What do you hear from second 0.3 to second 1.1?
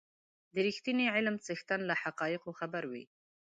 د رښتيني